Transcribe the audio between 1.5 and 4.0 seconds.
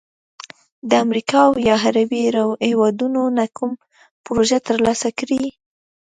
یا عربي هیوادونو نه کومه